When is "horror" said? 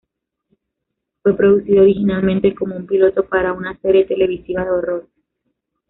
4.71-5.07